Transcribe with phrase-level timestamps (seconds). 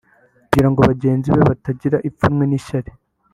[0.49, 2.91] kugira ngo bagenzi be batagira ipfunwe n’ishyari